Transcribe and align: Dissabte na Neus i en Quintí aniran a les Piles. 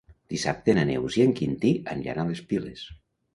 Dissabte 0.33 0.73
na 0.77 0.85
Neus 0.89 1.17
i 1.19 1.23
en 1.25 1.35
Quintí 1.41 1.75
aniran 1.97 2.23
a 2.23 2.27
les 2.31 2.43
Piles. 2.55 2.89